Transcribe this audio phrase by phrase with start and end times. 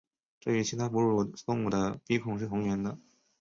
[0.39, 2.97] 这与其他哺乳动物的鼻孔是同源的。